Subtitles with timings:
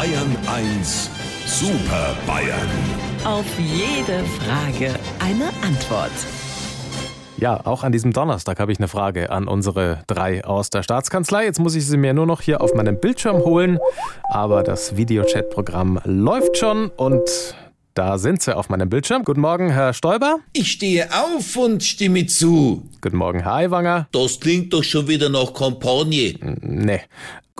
[0.00, 1.10] Bayern 1
[1.44, 2.70] Super Bayern.
[3.22, 6.10] Auf jede Frage eine Antwort.
[7.36, 11.44] Ja, auch an diesem Donnerstag habe ich eine Frage an unsere drei aus der Staatskanzlei.
[11.44, 13.78] Jetzt muss ich sie mir nur noch hier auf meinem Bildschirm holen.
[14.30, 17.28] Aber das Videochat-Programm läuft schon und
[17.92, 19.24] da sind sie auf meinem Bildschirm.
[19.24, 20.38] Guten Morgen, Herr Stoiber.
[20.54, 22.88] Ich stehe auf und stimme zu.
[23.02, 24.08] Guten Morgen, Herr Aiwanger.
[24.12, 26.36] Das klingt doch schon wieder nach Kampagne.
[26.62, 27.00] Nee.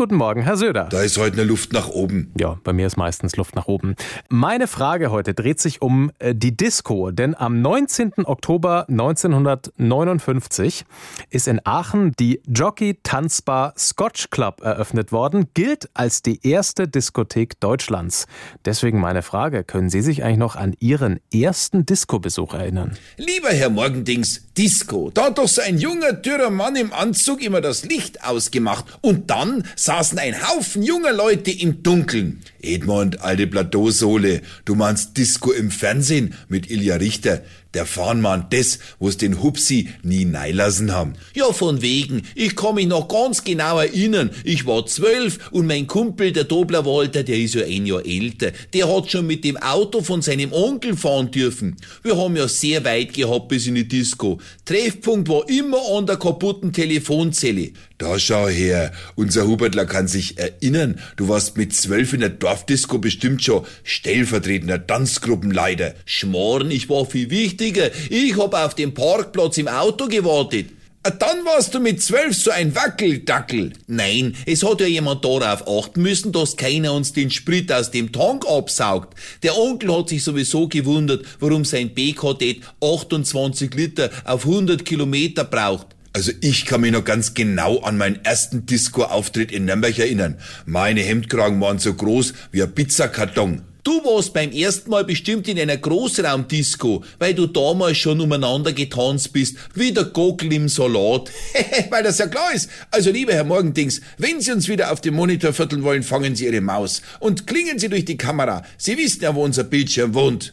[0.01, 0.85] Guten Morgen, Herr Söder.
[0.85, 2.33] Da ist heute eine Luft nach oben.
[2.39, 3.97] Ja, bei mir ist meistens Luft nach oben.
[4.31, 8.13] Meine Frage heute dreht sich um äh, die Disco, denn am 19.
[8.25, 10.87] Oktober 1959
[11.29, 17.61] ist in Aachen die Jockey Tanzbar Scotch Club eröffnet worden, gilt als die erste Diskothek
[17.61, 18.27] Deutschlands.
[18.65, 22.97] Deswegen meine Frage, können Sie sich eigentlich noch an Ihren ersten Disco-Besuch erinnern?
[23.19, 25.11] Lieber Herr Morgendings, Disco.
[25.13, 28.87] Da hat doch so ein junger, dürrer Mann im Anzug immer das Licht ausgemacht.
[29.03, 32.43] Und dann saßen ein Haufen junger Leute im Dunkeln.
[32.63, 37.43] Edmund, alte Plateausohle, du meinst Disco im Fernsehen mit Ilja Richter.
[37.75, 41.15] Der Fahnmann des, wo's den Hupsi nie neilassen haben.
[41.35, 42.23] Ja, von wegen.
[42.35, 44.31] Ich kann mich noch ganz genau erinnern.
[44.43, 48.51] Ich war zwölf und mein Kumpel, der Dobler Walter, der ist ja ein Jahr älter,
[48.75, 51.77] der hat schon mit dem Auto von seinem Onkel fahren dürfen.
[52.03, 54.41] Wir haben ja sehr weit gehabt bis in die Disco.
[54.65, 57.71] Treffpunkt war immer an der kaputten Telefonzelle.
[58.01, 62.97] Da schau her, unser Hubertler kann sich erinnern, du warst mit zwölf in der Dorfdisco
[62.97, 65.95] bestimmt schon stellvertretender Tanzgruppenleiter.
[66.07, 67.91] Schmoren, ich war viel wichtiger.
[68.09, 70.71] Ich hab auf dem Parkplatz im Auto gewartet.
[71.03, 73.75] Ah, Dann warst du mit zwölf so ein Wackeldackel.
[73.87, 78.13] Nein, es hat ja jemand darauf achten müssen, dass keiner uns den Sprit aus dem
[78.13, 79.15] Tank absaugt.
[79.43, 85.89] Der Onkel hat sich sowieso gewundert, warum sein B-Kadett 28 Liter auf 100 Kilometer braucht.
[86.13, 90.39] Also ich kann mich noch ganz genau an meinen ersten Disco-Auftritt in Nürnberg erinnern.
[90.67, 93.63] Meine Hemdkragen waren so groß wie ein Pizzakarton.
[93.83, 99.33] Du warst beim ersten Mal bestimmt in einer Großraumdisco, weil du damals schon umeinander getanzt
[99.33, 101.31] bist, wie der Gockel im Salat.
[101.91, 102.69] weil das ja klar ist.
[102.91, 106.47] Also lieber Herr Morgendings, wenn Sie uns wieder auf dem Monitor vierteln wollen, fangen Sie
[106.47, 108.65] Ihre Maus und klingen Sie durch die Kamera.
[108.77, 110.53] Sie wissen ja, wo unser Bildschirm wohnt.